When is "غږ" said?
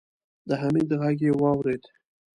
1.01-1.19